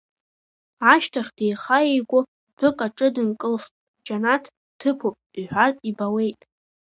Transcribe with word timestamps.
Ашьҭахь 0.91 1.31
деиха-еигәо 1.37 2.19
дәык 2.59 2.79
аҿы 2.85 3.07
дынкылсхт, 3.15 3.73
џьанаҭ 4.05 4.43
ҭыԥуп 4.79 5.15
иҳәартә 5.39 5.81
ибауеит. 5.89 6.39